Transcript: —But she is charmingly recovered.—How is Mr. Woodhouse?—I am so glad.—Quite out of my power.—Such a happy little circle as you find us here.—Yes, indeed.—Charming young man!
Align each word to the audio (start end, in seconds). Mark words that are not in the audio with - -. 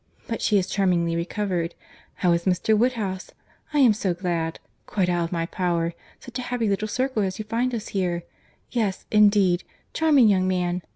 —But 0.25 0.41
she 0.41 0.57
is 0.57 0.65
charmingly 0.65 1.15
recovered.—How 1.15 2.31
is 2.31 2.45
Mr. 2.45 2.75
Woodhouse?—I 2.75 3.77
am 3.77 3.93
so 3.93 4.15
glad.—Quite 4.15 5.09
out 5.09 5.25
of 5.25 5.31
my 5.31 5.45
power.—Such 5.45 6.39
a 6.39 6.49
happy 6.49 6.67
little 6.67 6.87
circle 6.87 7.21
as 7.21 7.37
you 7.37 7.45
find 7.45 7.75
us 7.75 7.89
here.—Yes, 7.89 9.05
indeed.—Charming 9.11 10.27
young 10.27 10.47
man! 10.47 10.81